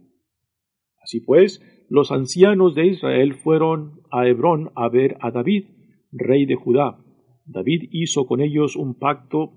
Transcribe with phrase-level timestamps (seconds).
[1.02, 5.64] Así pues, los ancianos de Israel fueron a Hebrón a ver a David,
[6.12, 6.98] rey de Judá.
[7.44, 9.56] David hizo con ellos un pacto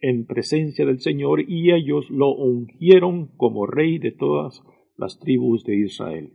[0.00, 4.62] en presencia del Señor y ellos lo ungieron como rey de todas
[4.96, 6.32] las tribus de Israel.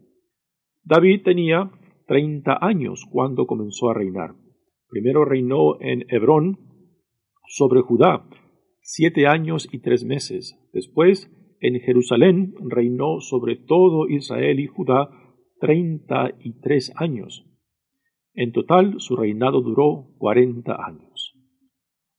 [0.83, 1.71] David tenía
[2.07, 4.35] treinta años cuando comenzó a reinar.
[4.91, 6.59] Primero reinó en Hebrón
[7.47, 8.27] sobre Judá
[8.81, 10.59] siete años y tres meses.
[10.73, 15.09] Después en Jerusalén reinó sobre todo Israel y Judá
[15.61, 17.45] treinta y tres años.
[18.33, 21.35] En total su reinado duró cuarenta años.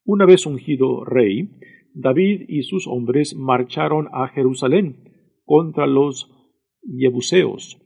[0.04, 1.50] Una vez ungido rey,
[1.92, 5.12] David y sus hombres marcharon a Jerusalén
[5.44, 6.30] contra los
[6.82, 7.78] Yebuseos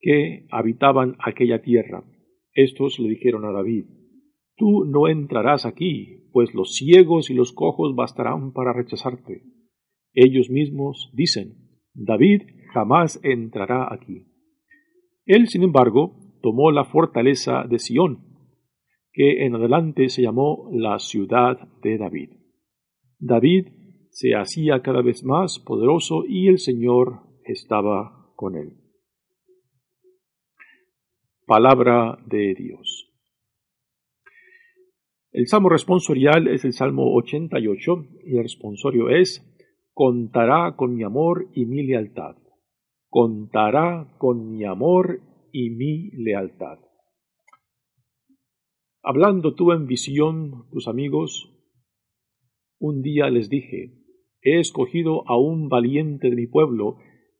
[0.00, 2.02] que habitaban aquella tierra.
[2.54, 3.84] Estos le dijeron a David,
[4.62, 9.42] Tú no entrarás aquí, pues los ciegos y los cojos bastarán para rechazarte.
[10.12, 14.28] Ellos mismos dicen, David jamás entrará aquí.
[15.26, 18.20] Él, sin embargo, tomó la fortaleza de Sión,
[19.12, 22.30] que en adelante se llamó la ciudad de David.
[23.18, 23.66] David
[24.10, 28.76] se hacía cada vez más poderoso y el Señor estaba con él.
[31.46, 33.01] Palabra de Dios.
[35.32, 39.42] El salmo responsorial es el salmo 88 y el responsorio es
[39.94, 42.36] Contará con mi amor y mi lealtad.
[43.08, 46.78] Contará con mi amor y mi lealtad.
[49.02, 51.50] Hablando tú en visión, tus amigos,
[52.78, 53.94] un día les dije,
[54.42, 56.98] he escogido a un valiente de mi pueblo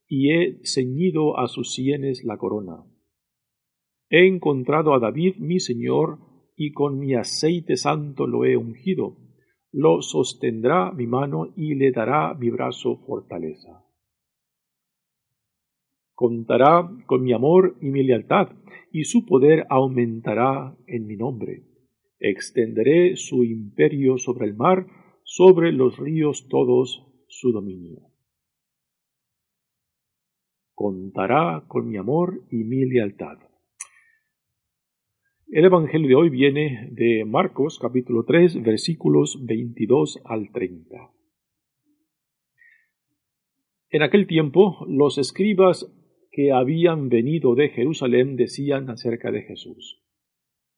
[0.09, 2.85] y he ceñido a sus sienes la corona.
[4.09, 9.17] He encontrado a David mi señor, y con mi aceite santo lo he ungido.
[9.71, 13.85] Lo sostendrá mi mano y le dará mi brazo fortaleza.
[16.15, 18.51] Contará con mi amor y mi lealtad,
[18.91, 21.65] y su poder aumentará en mi nombre.
[22.21, 24.87] Extenderé su imperio sobre el mar,
[25.25, 28.03] sobre los ríos todos su dominio.
[30.75, 33.39] Contará con mi amor y mi lealtad.
[35.55, 40.97] El Evangelio de hoy viene de Marcos capítulo 3 versículos 22 al 30.
[43.91, 45.95] En aquel tiempo los escribas
[46.31, 50.03] que habían venido de Jerusalén decían acerca de Jesús,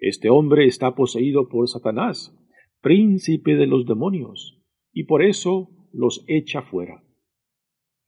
[0.00, 2.36] Este hombre está poseído por Satanás,
[2.80, 4.60] príncipe de los demonios,
[4.92, 7.04] y por eso los echa fuera.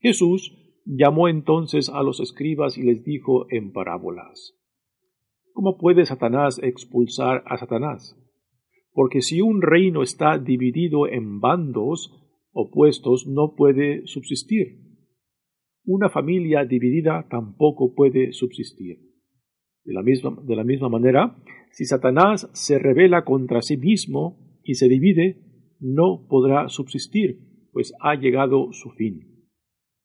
[0.01, 4.56] Jesús llamó entonces a los escribas y les dijo en parábolas,
[5.57, 8.15] ¿Cómo puede Satanás expulsar a Satanás?
[8.93, 12.13] Porque si un reino está dividido en bandos
[12.53, 14.83] opuestos, no puede subsistir.
[15.83, 18.99] Una familia dividida tampoco puede subsistir.
[19.83, 21.39] De la misma, de la misma manera,
[21.71, 25.41] si Satanás se revela contra sí mismo y se divide,
[25.81, 29.49] no podrá subsistir, pues ha llegado su fin.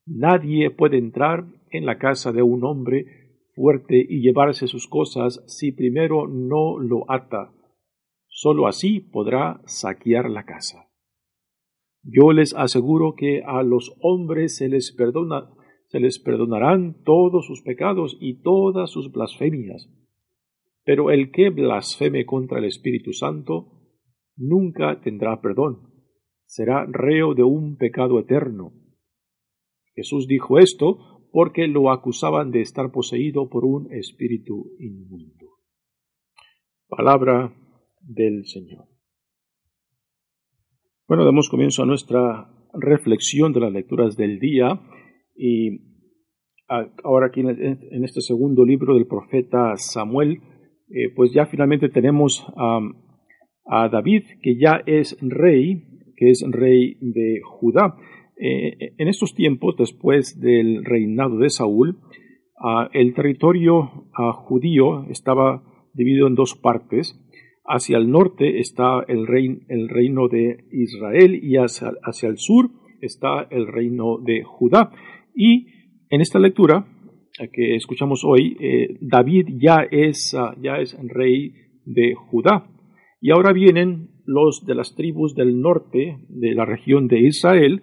[0.06, 3.20] Nadie puede entrar en la casa de un hombre
[3.53, 7.53] fuerte y llevarse sus cosas si primero no lo ata.
[8.27, 10.88] Sólo así podrá saquear la casa.
[12.03, 15.50] Yo les aseguro que a los hombres se les perdona,
[15.88, 19.89] se les perdonarán todos sus pecados y todas sus blasfemias.
[20.83, 23.81] Pero el que blasfeme contra el Espíritu Santo
[24.36, 25.92] nunca tendrá perdón.
[26.45, 28.74] Será reo de un pecado eterno.
[29.94, 35.48] Jesús dijo esto porque lo acusaban de estar poseído por un espíritu inmundo.
[36.88, 37.54] Palabra
[38.01, 38.86] del Señor.
[41.07, 44.81] Bueno, damos comienzo a nuestra reflexión de las lecturas del día
[45.36, 45.92] y
[47.04, 50.42] ahora aquí en este segundo libro del profeta Samuel,
[50.89, 52.45] eh, pues ya finalmente tenemos
[53.66, 55.83] a David, que ya es rey,
[56.16, 57.95] que es rey de Judá.
[58.43, 61.99] Eh, en estos tiempos, después del reinado de Saúl,
[62.93, 64.07] el territorio
[64.45, 67.19] judío estaba dividido en dos partes.
[67.65, 72.71] Hacia el norte está el, reino de Israel y hacia, el sur
[73.01, 74.91] está el reino de Judá.
[75.35, 75.67] Y
[76.09, 76.85] en esta lectura
[77.53, 81.53] que escuchamos hoy, eh, David ah, ya es rey
[81.85, 82.67] de Judá.
[83.21, 87.81] Y ahora vienen los de las tribus del norte de la región de Israel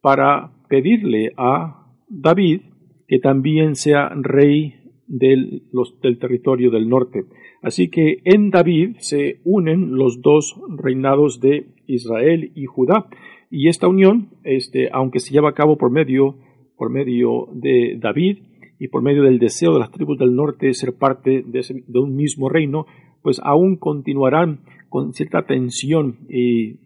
[0.00, 2.62] para pedirle a David
[3.06, 4.74] que también sea rey
[5.06, 5.62] del,
[6.02, 7.24] del territorio del norte.
[7.62, 13.06] Así que en David se unen los dos reinados de Israel y Judá.
[13.50, 16.36] Y esta unión, este, aunque se lleva a cabo por medio,
[16.76, 18.38] por medio de David
[18.78, 22.14] y por medio del deseo de las tribus del norte de ser parte de, un
[22.14, 22.86] mismo reino,
[23.22, 26.78] pues aún continuarán con cierta tensión y,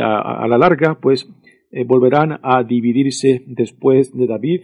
[0.00, 1.32] a, la larga, pues
[1.72, 4.60] eh, volverán a dividirse después de David,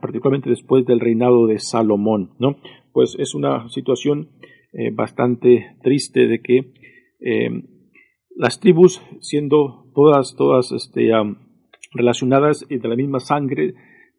[0.00, 2.56] particularmente después del reinado de Salomón, ¿no?
[2.92, 4.28] Pues es una situación
[4.72, 6.72] eh, bastante triste de que
[7.18, 7.50] eh,
[8.36, 11.10] las tribus, siendo todas, todas este,
[11.92, 13.74] relacionadas y de la misma sangre,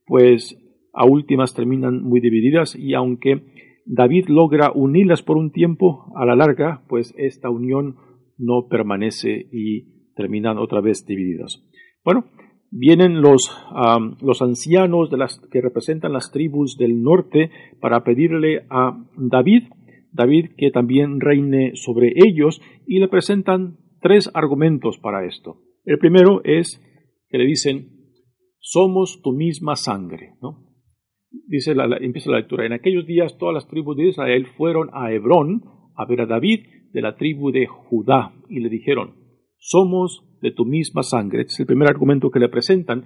[0.05, 0.57] pues
[0.93, 3.43] a últimas terminan muy divididas y aunque
[3.85, 7.95] David logra unirlas por un tiempo, a la larga, pues esta unión
[8.37, 11.63] no permanece y terminan otra vez divididas.
[12.03, 12.25] Bueno,
[12.71, 13.51] vienen los,
[14.21, 19.63] los ancianos de las, que representan las tribus del norte para pedirle a David
[20.11, 25.61] David que también reine sobre ellos y le presentan tres argumentos para esto.
[25.85, 26.81] El primero es
[27.29, 27.89] que le dicen,
[28.59, 30.67] somos tu misma sangre, ¿no?
[31.47, 35.11] Dice la, empieza la lectura, en aquellos días todas las tribus de Israel fueron a
[35.13, 35.63] Hebrón
[35.95, 39.15] a ver a David de la tribu de Judá y le dijeron,
[39.57, 41.41] somos de tu misma sangre.
[41.41, 43.05] Este es el primer argumento que le presentan.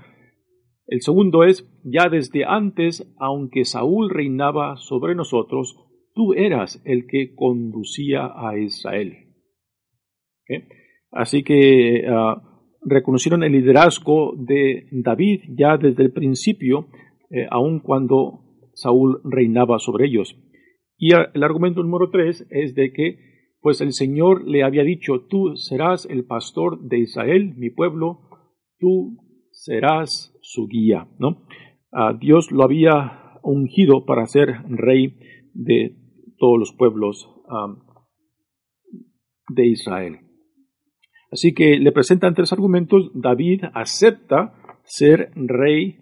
[0.88, 5.76] El segundo es, ya desde antes, aunque Saúl reinaba sobre nosotros,
[6.14, 9.14] tú eras el que conducía a Israel.
[11.12, 12.42] Así que ah,
[12.86, 16.88] reconocieron el liderazgo de David ya desde el principio,
[17.32, 18.42] eh, aun cuando
[18.74, 20.38] Saúl reinaba sobre ellos.
[20.98, 23.18] Y el argumento número tres es de que,
[23.66, 28.20] pues el Señor le había dicho, tú serás el pastor de Israel, mi pueblo,
[28.78, 29.18] tú
[29.50, 31.48] serás su guía, ¿no?
[31.92, 35.18] Ah, Dios lo había ungido para ser rey
[35.56, 35.98] de
[36.38, 37.28] todos los pueblos
[39.50, 40.20] de Israel.
[41.32, 43.10] Así que le presentan tres argumentos.
[43.16, 44.54] David acepta
[44.84, 45.98] ser rey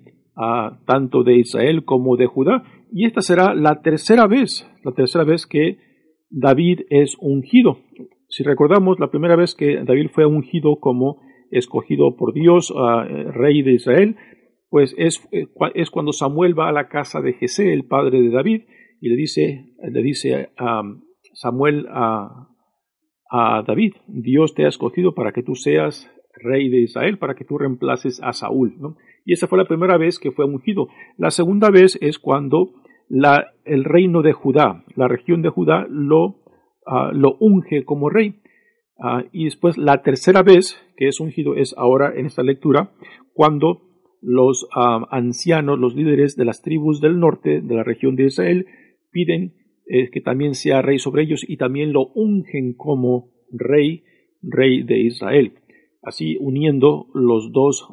[0.86, 2.66] tanto de Israel como de Judá.
[2.92, 5.93] Y esta será la tercera vez, la tercera vez que
[6.34, 7.78] David es ungido.
[8.28, 11.22] Si recordamos, la primera vez que David fue ungido como
[11.52, 12.74] escogido por Dios,
[13.34, 14.16] rey de Israel,
[14.74, 15.46] pues es, eh,
[15.76, 18.64] es, cuando Samuel va a la casa de Jesé, el padre de David,
[19.00, 20.82] y le dice, le dice a
[21.34, 22.50] Samuel a,
[23.68, 26.12] David, Dios te ha escogido para que tú seas
[26.44, 28.76] rey de Israel, para que tú reemplaces a Saúl.
[29.26, 30.88] Y esa fue la primera vez que fue ungido.
[31.18, 32.74] La segunda vez es cuando
[33.14, 36.42] la, el reino de Judá, la región de Judá, lo,
[36.88, 38.42] ah, lo unge como rey.
[38.98, 42.92] Ah, y después la tercera vez que es ungido es ahora en esta lectura,
[43.34, 43.84] cuando
[44.20, 48.66] los ah, ancianos, los líderes de las tribus del norte de la región de Israel,
[49.12, 49.54] piden
[49.86, 54.06] eh, que también sea rey sobre ellos y también lo ungen como rey,
[54.42, 55.54] rey de Israel,
[56.02, 57.88] así uniendo los dos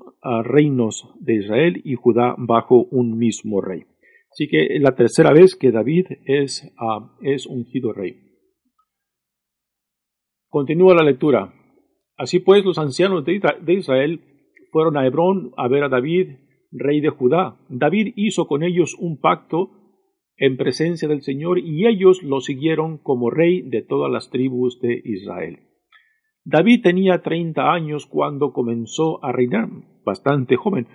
[0.44, 3.84] reinos de Israel y Judá bajo un mismo rey.
[4.30, 8.16] Así que es la tercera vez que David es, uh, es ungido rey.
[10.48, 11.52] Continúa la lectura.
[12.16, 14.20] Así pues, los ancianos de Israel
[14.72, 16.36] fueron a Hebrón a ver a David,
[16.70, 17.58] rey de Judá.
[17.68, 19.70] David hizo con ellos un pacto
[20.36, 25.00] en presencia del Señor y ellos lo siguieron como rey de todas las tribus de
[25.04, 25.60] Israel.
[26.44, 29.68] David tenía treinta años cuando comenzó a reinar,
[30.04, 30.88] bastante joven,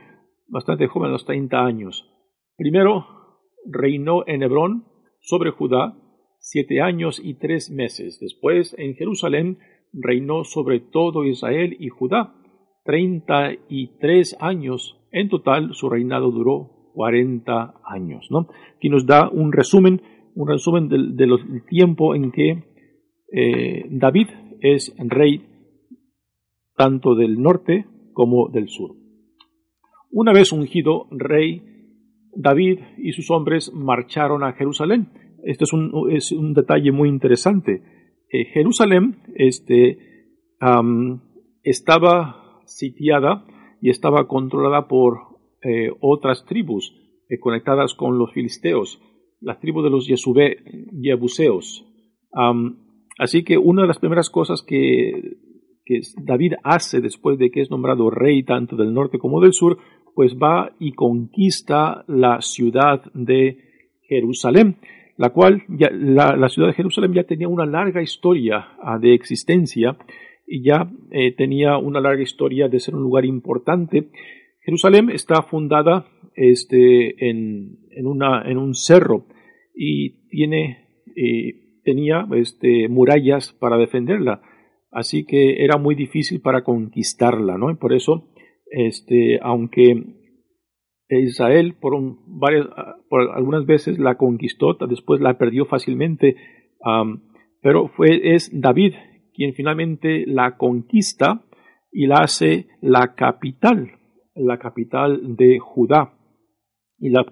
[0.47, 2.09] bastante joven a los treinta años.
[2.57, 3.24] Primero
[3.65, 4.85] reinó en Hebrón
[5.21, 5.97] sobre Judá
[6.39, 8.19] siete años y tres meses.
[8.19, 9.57] Después en Jerusalén
[9.93, 12.35] reinó sobre todo Israel y Judá
[12.83, 14.97] treinta y tres años.
[15.11, 18.27] En total su reinado duró 40 años.
[18.31, 18.47] ¿no?
[18.77, 20.01] Aquí nos da un resumen,
[20.33, 22.63] un resumen del, tiempo en que
[23.31, 24.27] eh, David
[24.61, 25.45] es rey
[26.75, 28.95] tanto del norte como del sur.
[30.11, 31.61] Una vez ungido rey,
[32.35, 35.09] David y sus hombres marcharon a Jerusalén.
[35.43, 37.81] Este es un, es un detalle muy interesante.
[38.29, 39.99] Eh, Jerusalén este,
[41.63, 43.45] estaba sitiada
[43.81, 45.19] y estaba controlada por
[45.61, 46.93] eh, otras tribus
[47.29, 49.01] eh, conectadas con los filisteos,
[49.39, 51.85] la tribu de los Yebuseos.
[53.19, 55.37] así que una de las primeras cosas que,
[55.85, 59.77] que David hace después de que es nombrado rey tanto del norte como del sur,
[60.15, 63.59] pues va y conquista la ciudad de
[64.07, 64.77] Jerusalén
[65.17, 69.97] la cual la, ciudad de Jerusalén ya tenía una larga historia ah, de existencia
[70.45, 74.09] y ya eh, tenía una larga historia de ser un lugar importante.
[74.61, 76.05] Jerusalén está fundada
[76.35, 79.25] este, en, en, una, en un cerro
[79.73, 84.41] y tiene, eh, tenía este, murallas para defenderla,
[84.91, 87.71] así que era muy difícil para conquistarla, ¿no?
[87.71, 88.27] Y por eso,
[88.75, 90.03] este, aunque
[91.07, 91.93] Israel por,
[92.27, 92.67] varias,
[93.09, 96.35] por algunas veces la conquistó, después la perdió fácilmente,
[97.61, 98.93] pero fue, es David
[99.33, 101.45] quien finalmente la conquista
[101.91, 103.91] y la hace la capital,
[104.35, 106.13] la capital de Judá
[106.99, 107.25] y la,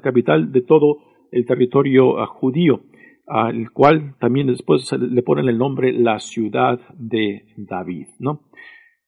[0.00, 0.98] capital de todo
[1.32, 2.82] el territorio ah, judío,
[3.26, 8.42] al cual también después le ponen el nombre la ciudad de David, ¿no?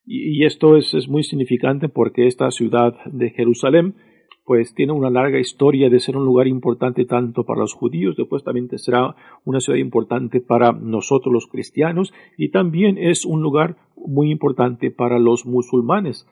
[0.06, 3.96] Y, esto es, es, muy significante porque esta ciudad de Jerusalén
[4.44, 8.44] pues tiene una larga historia de ser un lugar importante tanto para los judíos, después
[8.44, 14.30] también será una ciudad importante para nosotros los cristianos y también es un lugar muy
[14.30, 16.28] importante para los musulmanes.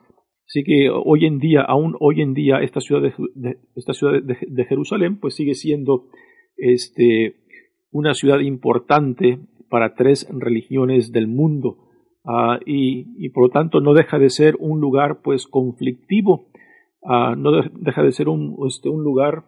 [0.47, 4.65] Así que hoy en día, aún hoy en día, esta ciudad de, esta ciudad de,
[4.65, 6.07] Jerusalén, pues sigue siendo
[6.57, 7.37] este,
[7.91, 11.84] una ciudad importante para tres religiones del mundo.
[12.27, 16.49] Ah, y, por lo tanto no deja de ser un lugar pues conflictivo
[17.05, 19.45] Ah, no deja de ser un, este, un lugar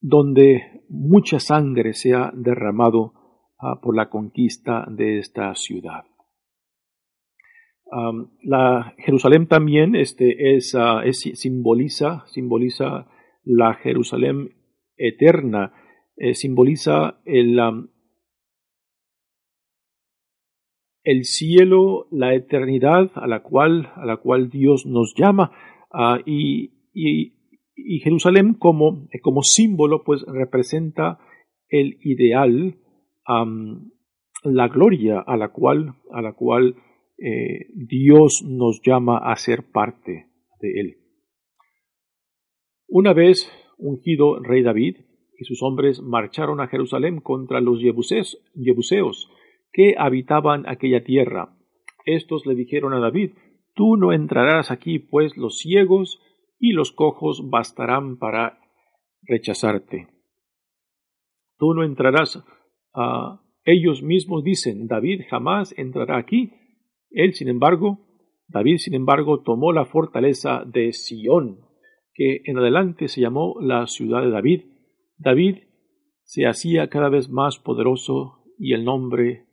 [0.00, 3.12] donde mucha sangre se ha derramado
[3.58, 6.04] ah, por la conquista de esta ciudad.
[8.42, 13.06] la Jerusalén también este, es, es, simboliza, simboliza
[13.44, 14.48] la Jerusalén
[14.96, 15.74] eterna,
[16.16, 17.60] eh, simboliza el,
[21.04, 25.52] el cielo, la eternidad a la cual, a la cual Dios nos llama.
[25.92, 26.72] Ah, y,
[28.02, 31.18] Jerusalén como, como, símbolo pues representa
[31.68, 32.78] el ideal,
[34.44, 36.76] la gloria a la cual, a la cual
[37.18, 40.28] eh, Dios nos llama a ser parte
[40.60, 40.96] de él.
[42.88, 44.98] Una vez ungido rey David
[45.38, 49.28] y sus hombres marcharon a Jerusalén contra los Jebuseos
[49.74, 51.54] que habitaban aquella tierra.
[52.06, 53.32] Estos le dijeron a David,
[53.74, 56.20] Tú no entrarás aquí, pues los ciegos
[56.60, 58.60] y los cojos bastarán para
[59.22, 60.08] rechazarte.
[61.58, 62.42] Tú no entrarás.
[62.94, 66.52] a ellos mismos dicen, David jamás entrará aquí.
[67.10, 68.06] Él, sin embargo,
[68.46, 71.60] David, sin embargo, tomó la fortaleza de Sión,
[72.12, 74.64] que en adelante se llamó la ciudad de David.
[75.16, 75.62] David
[76.22, 79.43] se hacía cada vez más poderoso y el nombre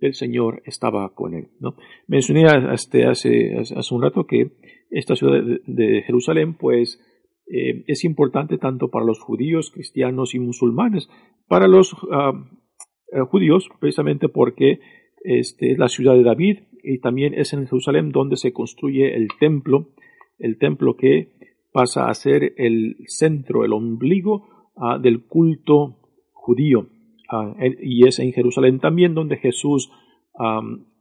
[0.00, 1.48] el Señor estaba con él.
[1.60, 1.74] ¿no?
[2.06, 4.52] Mencioné este, hace, hace, un rato que
[4.90, 7.00] esta ciudad de, Jerusalén pues
[7.46, 11.08] eh, es importante tanto para los judíos, cristianos y musulmanes.
[11.46, 14.80] Para los eh, judíos precisamente porque
[15.24, 19.28] este, es la ciudad de David y también es en Jerusalén donde se construye el
[19.38, 19.88] templo,
[20.38, 21.32] el templo que
[21.72, 25.98] pasa a ser el centro, el ombligo ah, del culto
[26.32, 26.88] judío.
[27.30, 29.90] Ah, y es en Jerusalén también donde Jesús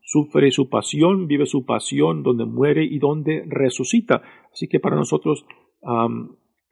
[0.02, 4.22] sufre su pasión, vive su pasión, donde muere y donde resucita.
[4.52, 5.46] Así que para nosotros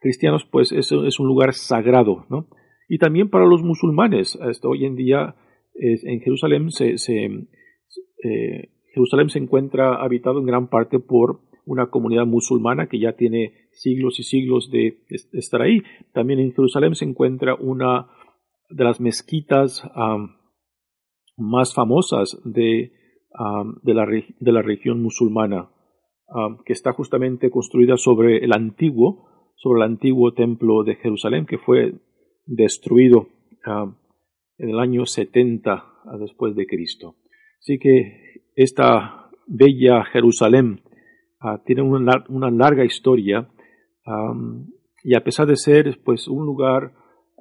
[0.00, 2.48] cristianos, pues eso es un lugar sagrado, ¿no?
[2.88, 4.36] Y también para los musulmanes.
[4.40, 5.36] Hasta hoy en día
[5.74, 6.94] en Jerusalén se,
[8.24, 13.68] eh, Jerusalén se encuentra habitado en gran parte por una comunidad musulmana que ya tiene
[13.72, 14.98] siglos y siglos de
[15.32, 15.82] estar ahí.
[16.12, 18.06] También en Jerusalén se encuentra una
[18.68, 19.82] de las mezquitas
[21.36, 22.92] más famosas de,
[23.82, 25.70] de, la, de, la, región musulmana,
[26.64, 31.94] que está justamente construida sobre el antiguo, sobre el antiguo templo de Jerusalén, que fue
[32.46, 33.28] destruido
[34.58, 35.84] en el año 70
[36.20, 37.16] después de Cristo.
[37.58, 40.82] Así que esta bella Jerusalén
[41.40, 43.48] ah, tiene una, una, larga historia
[45.02, 46.92] y a pesar de ser pues un lugar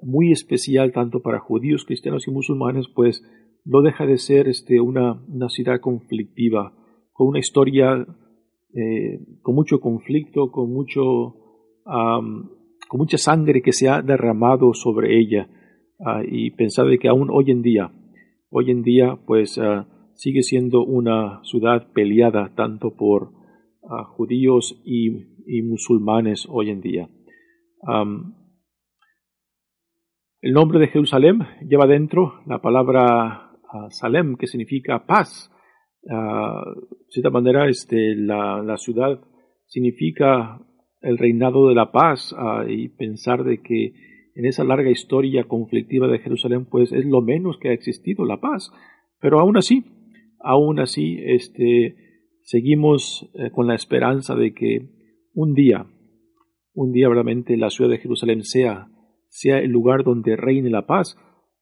[0.01, 3.23] muy especial tanto para judíos, cristianos y musulmanes, pues
[3.63, 6.73] no deja de ser este, una, ciudad conflictiva
[7.11, 8.05] con una historia
[8.73, 11.35] eh, con mucho conflicto, con mucho
[12.87, 15.47] con mucha sangre que se ha derramado sobre ella
[15.99, 17.91] ah, y pensar de que aún hoy en día,
[18.49, 23.31] hoy en día pues ah, sigue siendo una ciudad peleada tanto por
[23.89, 27.09] ah, judíos y, musulmanes hoy en día.
[30.45, 33.49] El nombre de Jerusalén lleva dentro la palabra
[33.89, 35.51] Salem, que significa paz.
[36.03, 36.11] de
[37.09, 39.19] cierta manera, este, la, la ciudad
[39.65, 40.59] significa
[41.01, 43.93] el reinado de la paz ah, y pensar de que
[44.35, 48.39] en esa larga historia conflictiva de Jerusalén, pues es lo menos que ha existido la
[48.39, 48.71] paz.
[49.19, 49.83] Pero aún así,
[50.39, 51.95] aún así, este,
[52.43, 54.91] seguimos eh, con la esperanza de que
[55.33, 55.87] un día,
[56.75, 58.89] un día realmente la ciudad de Jerusalén sea,
[59.35, 61.17] sea el lugar donde reine la paz.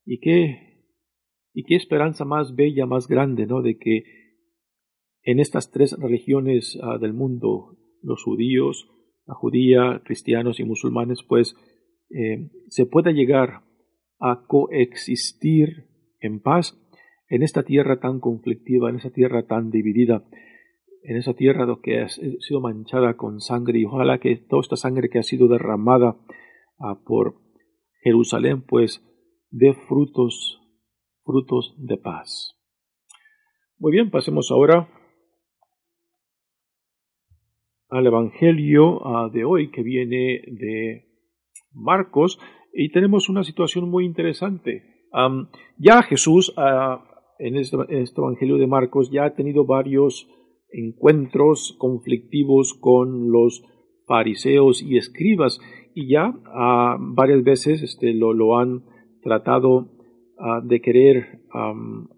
[0.06, 0.86] Y qué,
[1.54, 3.64] y qué esperanza más bella, más grande, ¿no?
[3.64, 4.04] De que
[5.24, 8.88] en estas tres religiones ah, del mundo, los judíos,
[9.26, 11.56] la judía, cristianos y musulmanes, pues
[12.12, 13.64] eh, se pueda llegar
[14.20, 15.88] a coexistir
[16.20, 16.80] en paz
[17.28, 20.24] en esta tierra tan conflictiva, en esa tierra tan dividida,
[21.02, 25.10] en esa tierra que ha sido manchada con sangre y ojalá que toda esta sangre
[25.10, 26.18] que ha sido derramada
[26.78, 27.43] ah, por
[28.04, 29.02] Jerusalén pues
[29.50, 30.60] dé frutos,
[31.24, 32.56] frutos de paz.
[33.78, 34.90] Muy bien, pasemos ahora
[37.90, 41.06] al Evangelio ah, de hoy que viene de
[41.72, 42.40] Marcos
[42.74, 44.84] y tenemos una situación muy interesante.
[45.78, 47.04] ya Jesús ah,
[47.40, 50.28] este, en, este, Evangelio de Marcos ya ha tenido varios
[50.72, 53.64] encuentros conflictivos con los
[54.08, 55.60] fariseos y escribas
[55.96, 58.84] y ya ah, varias veces este, lo, lo han
[59.22, 59.90] tratado
[60.64, 61.40] de querer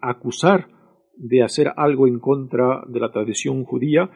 [0.00, 0.68] acusar
[1.16, 4.10] de hacer algo en contra de la tradición judía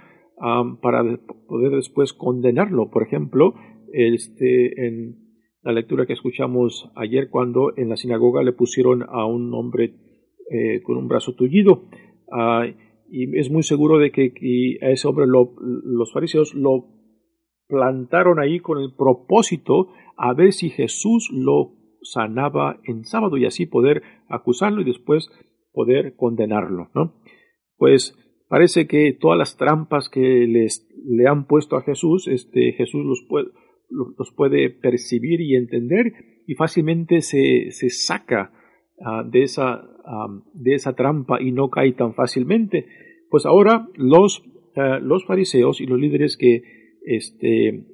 [0.81, 1.05] para
[1.49, 2.91] poder después condenarlo.
[2.91, 3.55] Por ejemplo,
[3.93, 5.17] este, en
[5.63, 9.95] la lectura que escuchamos ayer cuando en la sinagoga le pusieron a un hombre
[10.51, 11.85] eh, con un brazo tullido.
[12.33, 12.67] Ah,
[13.11, 14.33] y es muy seguro de que
[14.83, 17.00] a ese hombre los fariseos lo
[17.71, 23.67] plantaron ahí con el propósito a ver si Jesús lo sanaba en sábado y así
[23.67, 25.31] poder acusarlo y después
[25.73, 27.15] poder condenarlo, ¿no?
[27.77, 28.15] Pues
[28.51, 33.25] Parece que todas las trampas que les, le han puesto a Jesús, este, Jesús los
[33.29, 33.47] puede,
[33.89, 36.13] los puede percibir y entender
[36.49, 38.51] y fácilmente se, se saca
[39.07, 39.89] ah, de, esa,
[40.53, 42.87] de esa trampa y no cae tan fácilmente.
[43.31, 44.43] Pues ahora los,
[44.75, 46.80] ah, los fariseos y los líderes que
[47.17, 47.87] este,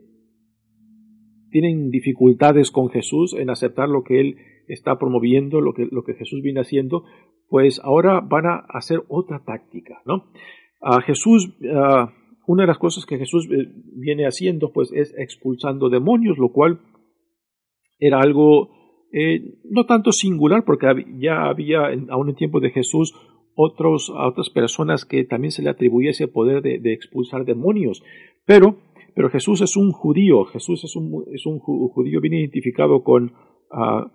[1.50, 4.36] tienen dificultades con Jesús en aceptar lo que él
[4.68, 7.04] está promoviendo, lo que, lo que Jesús viene haciendo,
[7.48, 10.30] pues ahora van a hacer otra táctica, ¿no?
[10.80, 11.56] A Jesús,
[12.46, 16.80] una de las cosas que Jesús eh, viene haciendo, pues es expulsando demonios, lo cual
[17.98, 18.70] era algo
[19.12, 20.86] eh, no tanto singular, porque
[21.18, 23.14] ya había, aún en tiempo de Jesús,
[23.54, 28.02] otros, a otras personas que también se le atribuía ese poder de, expulsar demonios.
[28.44, 28.76] Pero,
[29.16, 33.32] pero Jesús es un judío, Jesús es un, es un judío bien identificado con,
[33.72, 34.12] ah,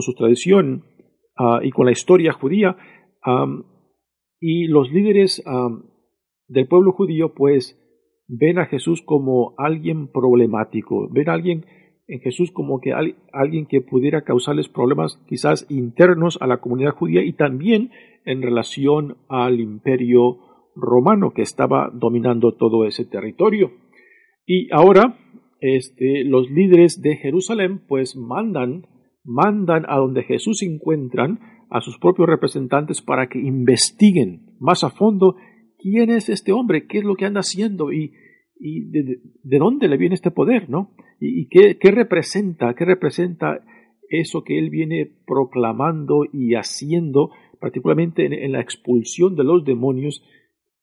[0.00, 0.84] su tradición,
[1.36, 2.76] Ah, y con la historia judía.
[4.40, 5.42] y los líderes
[6.48, 7.78] del pueblo judío pues
[8.26, 11.64] ven a Jesús como alguien problemático, ven a alguien
[12.08, 12.92] en Jesús como que
[13.32, 17.92] alguien que pudiera causarles problemas quizás internos a la comunidad judía y también
[18.24, 20.38] en relación al imperio
[20.74, 23.70] romano que estaba dominando todo ese territorio.
[24.46, 25.18] Y ahora
[25.60, 28.86] este, los líderes de Jerusalén pues mandan
[29.24, 31.38] mandan a donde Jesús encuentran
[31.70, 35.36] a sus propios representantes para que investiguen más a fondo
[35.78, 38.12] quién es este hombre, qué es lo que anda haciendo y,
[38.58, 40.94] y de, dónde le viene este poder, ¿no?
[41.18, 43.64] Y, qué, qué, representa, qué representa
[44.08, 50.24] eso que él viene proclamando y haciendo, particularmente en, en la expulsión de los demonios,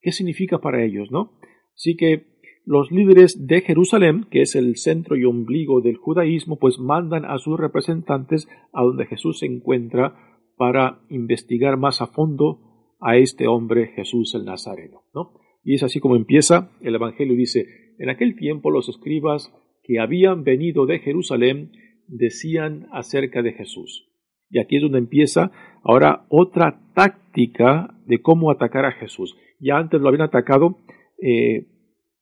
[0.02, 1.34] qué significa para ellos, ¿no?
[1.76, 6.80] Así que los líderes de Jerusalén, que es el centro y ombligo del judaísmo, pues
[6.80, 10.15] mandan a sus representantes a donde Jesús se encuentra
[10.58, 12.60] para investigar más a fondo
[13.00, 15.04] a este hombre Jesús el Nazareno.
[15.13, 15.34] ¿no?
[15.63, 17.36] Y es así como empieza el Evangelio.
[17.36, 17.65] Dice,
[17.98, 21.72] en aquel tiempo los escribas que habían venido de Jerusalén
[22.08, 24.10] decían acerca de Jesús.
[24.50, 25.52] Y aquí es donde empieza
[25.84, 29.38] ahora otra táctica de cómo atacar a Jesús.
[29.60, 30.80] Ya antes lo habían atacado
[31.22, 31.67] eh,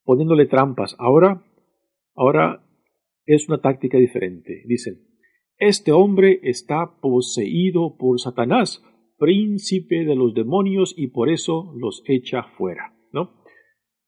[0.08, 0.96] poniéndole trampas.
[1.00, 1.44] Ahora,
[2.16, 2.64] ahora
[3.26, 4.64] es una táctica diferente.
[4.66, 5.02] Dicen,
[5.58, 8.82] este hombre está poseído por Satanás,
[9.18, 12.94] príncipe de los demonios, y por eso los echa fuera.
[13.12, 13.34] ¿no?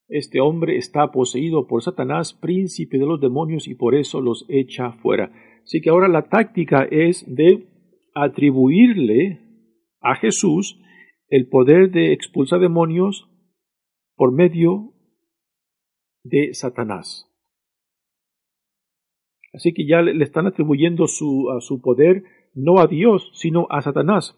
[0.08, 4.94] este hombre está poseído por Satanás, príncipe de los demonios, y por eso los echa
[4.94, 5.34] fuera.
[5.64, 7.68] Así que ahora la táctica es de
[8.16, 9.42] atribuirle
[10.00, 10.80] a Jesús
[11.28, 13.30] el poder de expulsar demonios
[14.16, 14.94] por medio
[16.30, 17.26] de Satanás.
[19.54, 23.82] Así que ya le están atribuyendo su, a su poder no a Dios, sino a
[23.82, 24.38] Satanás.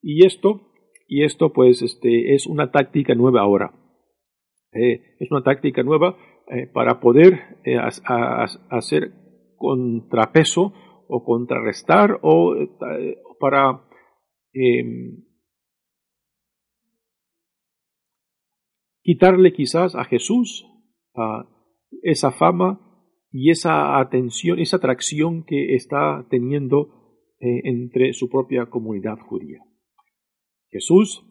[0.00, 0.72] Y esto,
[1.08, 3.72] y esto pues este, es una táctica nueva ahora.
[4.72, 6.16] Eh, es una táctica nueva
[6.48, 9.12] eh, para poder eh, hacer
[9.56, 10.72] contrapeso
[11.08, 12.54] o contrarrestar o
[13.38, 13.84] para
[14.52, 15.24] em,
[19.02, 20.66] quitarle quizás a Jesús
[22.02, 22.80] esa fama
[23.30, 29.60] y esa atención, esa atracción que está teniendo entre su propia comunidad judía.
[30.70, 31.24] Jesús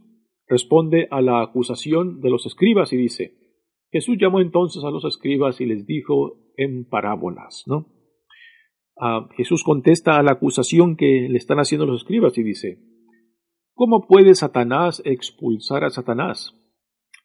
[0.47, 3.43] responde a la acusación de los escribas y dice,
[3.91, 7.87] Jesús llamó entonces a los escribas y les dijo en parábolas, ¿no?
[8.97, 12.79] Ah, Jesús contesta a la acusación que le están haciendo los escribas y dice,
[13.73, 16.55] ¿cómo puede Satanás expulsar a Satanás?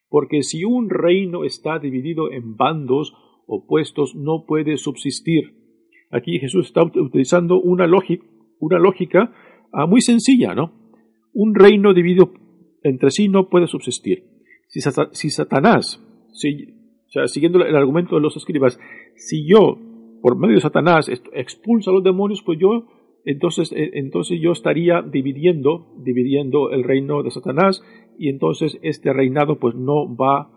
[0.09, 3.13] Porque si un reino está dividido en bandos
[3.45, 5.55] opuestos, no puede subsistir.
[6.11, 9.33] Aquí Jesús está utilizando una, lógica,
[9.71, 10.73] ah, muy sencilla, ¿no?
[11.33, 12.33] Un reino dividido
[12.83, 14.23] entre sí no puede subsistir.
[14.67, 18.79] Si, Satanás, siguiendo el argumento de los escribas,
[19.15, 19.77] si yo,
[20.21, 22.87] por medio de Satanás, expulso a los demonios, pues yo,
[23.25, 27.81] entonces, eh, entonces yo estaría dividiendo, dividiendo el reino de Satanás,
[28.17, 30.49] y entonces este reinado pues no va a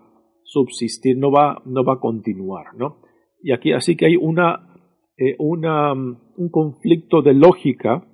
[0.43, 3.01] subsistir, no va, no va a continuar, ¿no?
[3.41, 4.75] Y aquí así que hay una,
[5.17, 8.07] eh, una, un conflicto de lógica,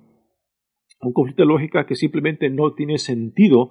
[1.00, 3.70] un conflicto de lógica que simplemente no tiene sentido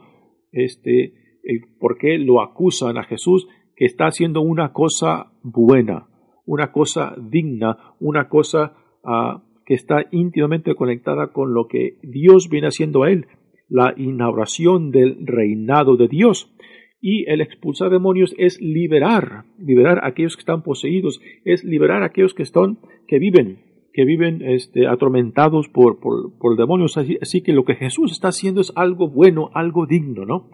[0.52, 1.14] este,
[1.44, 6.08] el por qué lo acusan a Jesús que está haciendo una cosa buena,
[6.46, 12.70] una cosa digna, una cosa ah, que está íntimamente conectada con lo que Dios viene
[12.70, 13.28] haciendo a él,
[13.68, 16.52] la inauguración del reinado de Dios.
[17.00, 22.08] Y el expulsar demonios es liberar, liberar a aquellos que están poseídos, es liberar a
[22.08, 23.60] aquellos que están, que viven,
[23.94, 26.98] que viven este, atormentados por, por, demonios.
[26.98, 30.50] Así, que lo que Jesús está haciendo es algo bueno, algo digno, ¿no?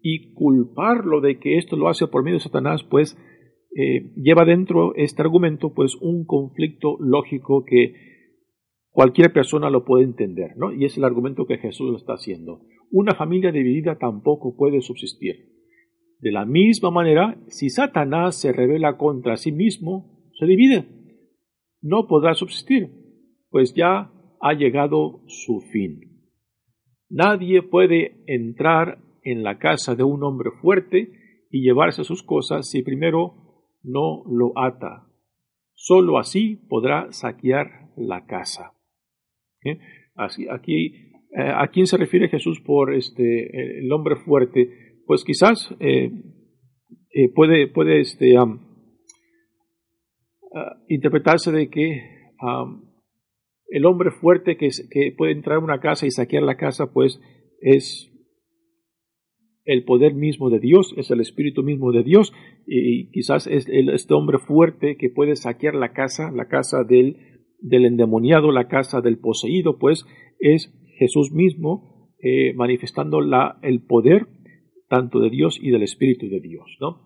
[0.00, 3.18] Y culparlo de que esto lo hace por medio de Satanás, pues
[3.76, 8.08] eh, lleva dentro este argumento, pues un conflicto lógico que
[8.90, 10.72] cualquier persona lo puede entender, ¿no?
[10.72, 12.62] Y es el argumento que Jesús está haciendo.
[12.90, 15.50] Una familia dividida tampoco puede subsistir.
[16.18, 21.00] De la misma manera, si Satanás se revela contra sí mismo, se divide
[21.82, 22.90] no podrá subsistir,
[23.50, 26.00] pues ya ha llegado su fin.
[27.08, 31.12] Nadie puede entrar en la casa de un hombre fuerte
[31.50, 35.06] y llevarse sus cosas si primero no lo ata.
[35.74, 38.74] Solo así podrá saquear la casa.
[39.64, 39.78] ¿Eh?
[40.14, 44.98] Así, aquí, eh, ¿a quién se refiere Jesús por este, el hombre fuerte?
[45.06, 46.10] Pues quizás eh,
[47.34, 48.36] puede, puede este,
[50.52, 52.02] Ah, interpretarse de que
[53.68, 57.20] el hombre fuerte que, que, puede entrar a una casa y saquear la casa, pues
[57.60, 58.10] es
[59.64, 62.32] el poder mismo de Dios, es el espíritu mismo de Dios,
[62.66, 67.86] y quizás es este hombre fuerte que puede saquear la casa, la casa del, del
[67.86, 70.04] endemoniado, la casa del poseído, pues
[70.38, 73.20] es Jesús mismo eh, manifestando
[73.62, 74.26] el poder
[74.88, 76.76] tanto de Dios y del espíritu de Dios.
[76.80, 77.04] ¿no?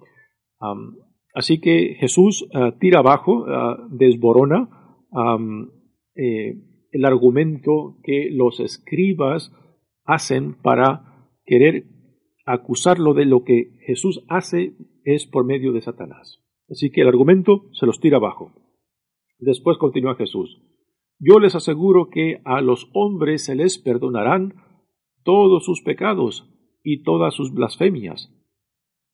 [1.34, 4.68] Así que Jesús eh, tira abajo, eh, desborona
[6.16, 6.54] eh,
[6.90, 9.52] el argumento que los escribas
[10.04, 11.86] hacen para querer
[12.46, 16.40] acusarlo de lo que Jesús hace es por medio de Satanás.
[16.70, 18.52] Así que el argumento se los tira abajo.
[19.38, 20.60] Después continúa Jesús.
[21.18, 24.54] Yo les aseguro que a los hombres se les perdonarán
[25.22, 26.50] todos sus pecados
[26.82, 28.30] y todas sus blasfemias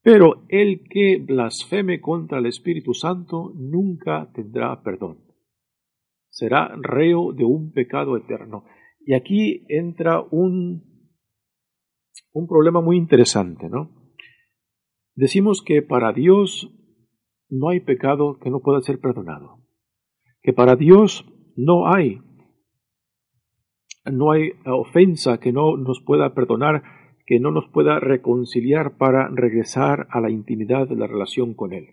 [0.02, 5.18] pero el que blasfeme contra el Espíritu Santo nunca tendrá perdón.
[6.30, 8.64] Será reo de un pecado eterno.
[9.00, 11.11] Y aquí entra un,
[12.33, 13.90] un problema muy interesante, ¿no?
[15.14, 16.70] Decimos que para Dios
[17.50, 19.60] no hay pecado que no pueda ser perdonado.
[20.42, 21.26] Que para Dios
[21.57, 22.20] no hay,
[24.05, 26.83] no hay ofensa que no nos pueda perdonar
[27.31, 31.87] que no nos pueda reconciliar para regresar a la intimidad de la relación con Él.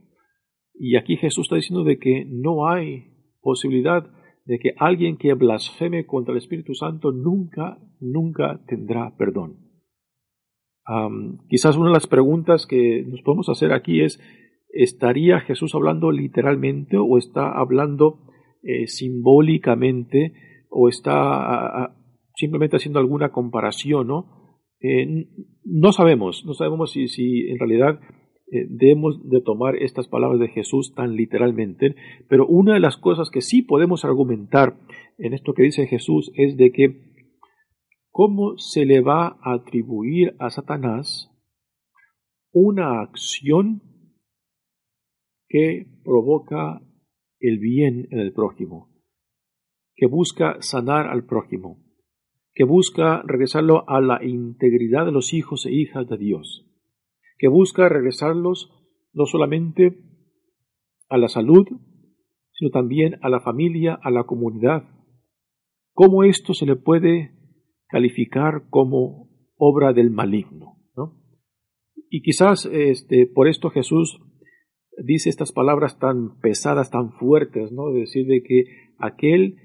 [0.74, 3.06] Y aquí Jesús está diciendo de que no hay
[3.40, 4.10] posibilidad
[4.46, 9.60] de que alguien que blasfeme contra el Espíritu Santo nunca, nunca tendrá perdón.
[11.50, 14.20] quizás una de las preguntas que nos podemos hacer aquí es,
[14.70, 18.26] ¿estaría Jesús hablando literalmente o está hablando
[18.68, 20.34] eh, simbólicamente
[20.70, 21.96] o está
[22.36, 24.58] simplemente haciendo alguna comparación, ¿no?
[24.82, 25.30] Eh,
[25.64, 28.02] no sabemos, no sabemos si, en realidad
[28.52, 31.96] eh, debemos de tomar estas palabras de Jesús tan literalmente,
[32.28, 34.78] pero una de las cosas que sí podemos argumentar
[35.18, 37.08] en esto que dice Jesús es de que
[38.12, 41.32] cómo se le va a atribuir a Satanás
[42.52, 43.82] una acción
[45.48, 46.82] que provoca
[47.39, 48.89] el bien en el prójimo,
[49.95, 51.84] que busca sanar al prójimo,
[52.54, 56.65] que busca regresarlo a la integridad de los hijos e hijas de Dios,
[57.38, 58.71] que busca regresarlos
[59.13, 60.04] no solamente
[61.10, 61.67] a la salud,
[62.54, 64.84] sino también a la familia, a la comunidad.
[65.93, 67.32] ¿Cómo esto se le puede
[67.88, 70.78] calificar como obra del maligno?
[72.10, 74.19] Y quizás este, por esto Jesús
[74.98, 77.92] dice estas palabras tan pesadas, tan fuertes, ¿no?
[77.92, 78.66] De decir de que
[78.98, 79.58] aquel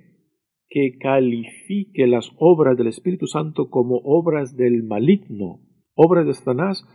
[0.68, 5.61] que califique las obras del Espíritu Santo como obras del maligno,
[5.95, 6.87] obras de Satanás,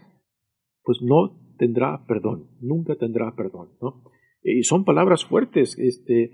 [0.84, 4.04] pues no tendrá perdón, nunca tendrá perdón, ¿no?
[4.44, 6.32] Y son palabras fuertes, este,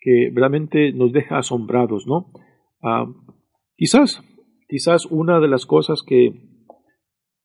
[0.00, 2.32] que realmente nos deja asombrados, ¿no?
[2.82, 3.06] Ah,
[3.76, 4.22] quizás,
[4.68, 6.51] quizás una de las cosas que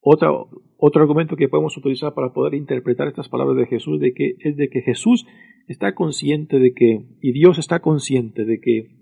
[0.09, 4.55] otro argumento que podemos utilizar para poder interpretar estas palabras de Jesús de que, es
[4.57, 5.25] de que Jesús
[5.67, 8.97] está consciente de que, y Dios está consciente de que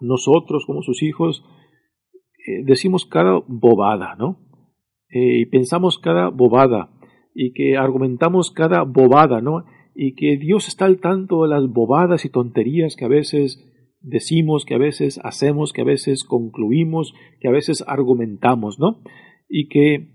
[0.00, 1.44] nosotros como sus hijos
[2.46, 4.40] eh, decimos cada bobada, ¿no?
[5.08, 6.90] Eh, y pensamos cada bobada
[7.34, 9.64] y que argumentamos cada bobada, ¿no?
[9.94, 13.64] Y que Dios está al tanto de las bobadas y tonterías que a veces
[14.00, 19.02] decimos, que a veces hacemos, que a veces concluimos, que a veces argumentamos, ¿no?
[19.48, 20.13] Y que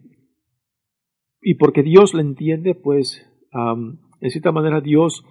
[1.42, 5.24] y porque Dios le entiende, pues en cierta manera Dios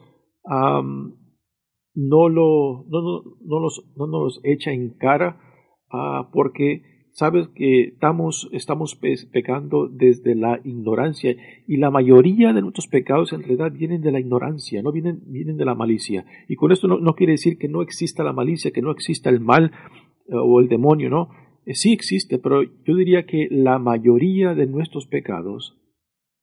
[1.94, 5.40] no, lo, no, no, los, no nos echa en cara
[5.90, 6.82] ah, porque
[7.18, 8.96] sabes que estamos, estamos
[9.32, 11.34] pecando desde la ignorancia
[11.66, 15.56] y la mayoría de nuestros pecados en realidad vienen de la ignorancia, no vienen, vienen
[15.56, 16.24] de la malicia.
[16.48, 19.40] Y con esto no, quiere decir que no exista la malicia, que no exista el
[19.40, 19.72] mal
[20.28, 21.30] eh, o el demonio, no.
[21.66, 25.76] Eh, sí existe, pero yo diría que la mayoría de nuestros pecados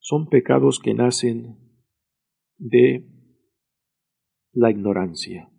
[0.06, 1.56] son pecados que nacen
[2.58, 3.08] de
[4.52, 5.50] la ignorancia.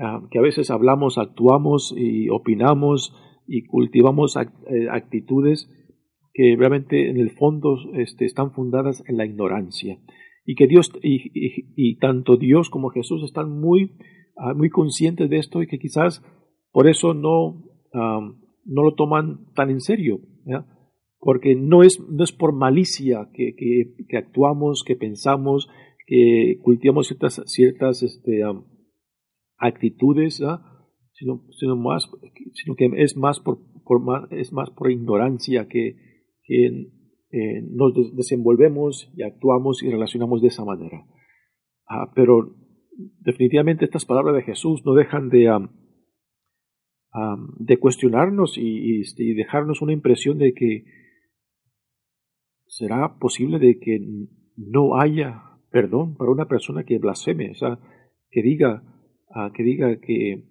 [0.00, 3.14] Ah, que a veces hablamos, actuamos y opinamos
[3.46, 5.70] y cultivamos eh, actitudes
[6.32, 9.98] que realmente en el fondo este, están fundadas en la ignorancia.
[10.46, 13.98] Y que Dios, y, tanto Dios como Jesús están muy,
[14.38, 16.24] ah, muy conscientes de esto y que quizás
[16.72, 18.32] por eso no, ah,
[18.64, 20.20] no lo toman tan en serio
[21.24, 25.68] porque no es, no es por malicia que, que, actuamos, que pensamos,
[26.06, 28.42] que cultivamos ciertas, ciertas este,
[29.56, 30.42] actitudes,
[31.12, 32.10] sino, sino, más,
[32.52, 35.96] sino que es más por, por es más por ignorancia que,
[36.42, 36.66] que
[37.30, 41.06] eh, nos desenvolvemos y actuamos y relacionamos de esa manera.
[41.88, 42.54] Ah, pero
[43.20, 45.50] definitivamente estas palabras de Jesús no dejan de,
[47.58, 50.84] de cuestionarnos y, este, y, dejarnos una impresión de que
[52.76, 54.00] ¿será posible de que
[54.56, 57.52] no haya perdón para una persona que blasfeme?
[57.52, 57.78] O sea,
[58.30, 58.82] que diga,
[59.30, 60.42] ah, que diga que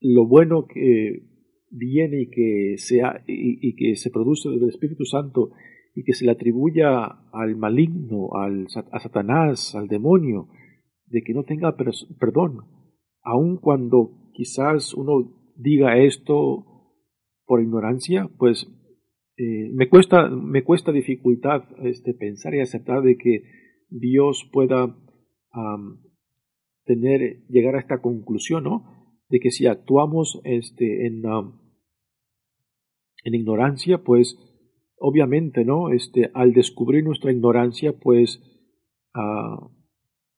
[0.00, 1.22] lo bueno que
[1.68, 5.50] viene y que, sea, y, que se produce del Espíritu Santo
[5.96, 10.48] y que se le atribuya al maligno, al, a Satanás, al demonio,
[11.06, 12.60] de que no tenga perdón,
[13.22, 16.92] aun cuando quizás uno diga esto
[17.46, 18.68] por ignorancia, pues
[19.38, 23.42] eh, me cuesta, me cuesta dificultad este, pensar y aceptar de que
[23.88, 24.96] Dios pueda
[26.84, 28.84] tener, llegar a esta conclusión, ¿no?
[29.28, 31.22] De que si actuamos este, en,
[33.24, 34.36] en ignorancia, pues
[34.98, 35.90] obviamente, ¿no?
[35.90, 38.42] Este, al descubrir nuestra ignorancia, pues
[39.14, 39.70] ah,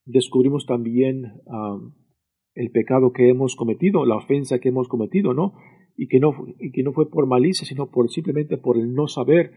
[0.05, 1.41] descubrimos también
[2.55, 5.55] el pecado que hemos cometido, la ofensa que hemos cometido, ¿no?
[5.99, 9.09] Y que no, y que no fue por malicia, sino por simplemente por el no
[9.09, 9.51] saber,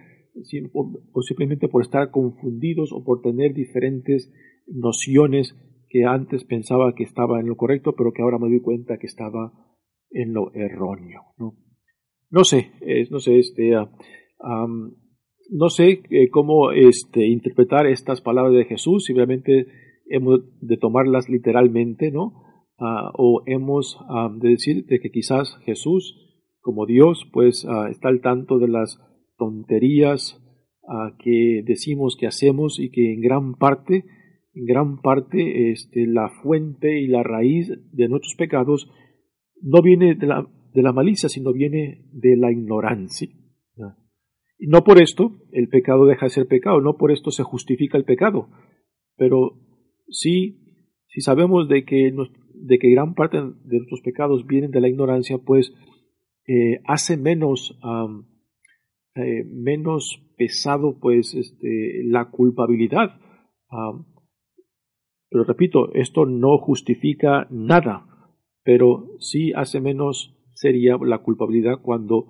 [1.14, 4.34] o simplemente por estar confundidos o por tener diferentes
[4.66, 5.56] nociones
[5.88, 9.06] que antes pensaba que estaba en lo correcto, pero que ahora me doy cuenta que
[9.06, 9.54] estaba
[10.10, 11.22] en lo erróneo.
[11.38, 11.58] No,
[12.32, 12.72] no sé,
[13.12, 13.92] no sé, este, ah,
[15.52, 19.68] no sé eh, cómo este, interpretar estas palabras de Jesús, si realmente
[20.10, 22.34] hemos de tomarlas literalmente, ¿no?
[22.80, 26.30] Ah, o hemos ah, de decir de que quizás Jesús
[26.62, 29.00] como Dios, pues ah, está al tanto de las
[29.38, 30.42] tonterías
[31.20, 34.06] que decimos que hacemos y que en gran parte,
[34.54, 38.92] en gran parte, este, la fuente y la raíz de nuestros pecados
[39.62, 43.30] no viene de la, malicia, sino viene de la ignorancia.
[44.58, 47.98] Y no por esto el pecado deja de ser pecado, no por esto se justifica
[47.98, 48.50] el pecado,
[49.18, 49.58] pero
[50.08, 52.14] sí, si sabemos de que,
[52.54, 55.74] de que gran parte de nuestros pecados vienen de la ignorancia, pues
[56.48, 57.80] eh, hace menos,
[59.16, 63.20] eh, menos pesado pues este, la culpabilidad.
[65.30, 68.08] pero repito, esto no justifica nada,
[68.64, 72.28] pero sí hace menos sería la culpabilidad cuando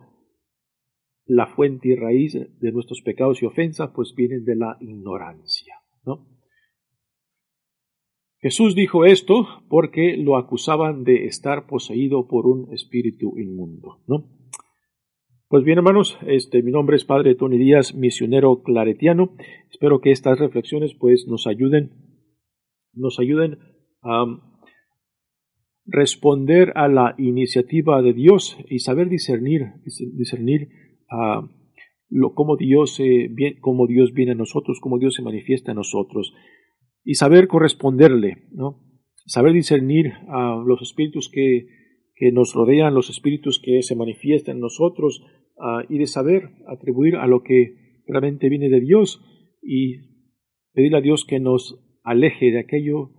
[1.26, 6.41] la fuente y raíz de nuestros pecados y ofensas pues vienen de la ignorancia, ¿no?
[8.42, 14.26] Jesús dijo esto porque lo acusaban de estar poseído por un espíritu inmundo, ¿no?
[15.48, 19.36] Pues bien, hermanos, este, mi nombre es Padre Tony Díaz, misionero claretiano.
[19.70, 21.92] Espero que estas reflexiones pues nos ayuden,
[22.94, 23.60] nos ayuden
[24.02, 24.26] a
[25.86, 29.74] responder a la iniciativa de Dios y saber discernir,
[30.14, 30.70] discernir
[31.10, 31.48] a
[32.10, 36.34] lo, cómo, Dios, eh, cómo Dios viene a nosotros, cómo Dios se manifiesta a nosotros
[37.04, 38.80] y saber corresponderle, ¿no?
[39.26, 41.68] saber discernir a los espíritus que,
[42.16, 45.24] que nos rodean, los espíritus que se manifiestan en nosotros
[45.90, 49.24] y de saber atribuir a lo que realmente viene de Dios
[49.62, 49.98] y
[50.74, 53.12] pedirle a Dios que nos aleje de aquello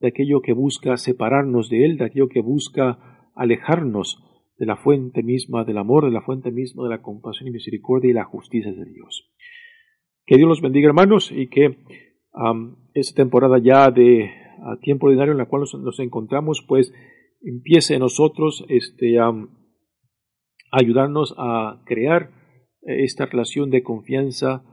[0.00, 4.22] de aquello que busca separarnos de Él, de aquello que busca alejarnos
[4.56, 8.10] de la fuente misma del amor, de la fuente misma de la compasión y misericordia
[8.10, 9.28] y la justicia de Dios.
[10.24, 11.78] Que Dios los bendiga, hermanos, y que
[12.94, 14.30] esta temporada ya de
[14.82, 16.92] tiempo ordinario en la cual nos, encontramos, pues
[17.42, 19.32] empiece en nosotros este, a
[20.72, 22.30] ayudarnos a crear
[22.82, 24.64] esta relación de confianza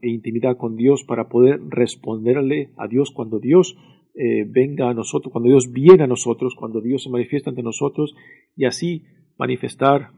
[0.00, 3.76] e intimidad con Dios para poder responderle a Dios cuando Dios
[4.14, 8.14] eh, venga a nosotros, cuando Dios viene a nosotros, cuando Dios se manifiesta ante nosotros
[8.56, 9.04] y así
[9.38, 10.10] manifestar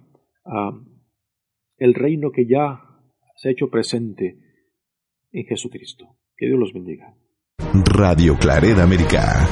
[1.78, 2.82] el reino que ya
[3.36, 4.36] se ha hecho presente
[5.32, 6.16] en Jesucristo.
[6.36, 7.14] Que Dios los bendiga.
[7.92, 9.46] Radio Clareda América.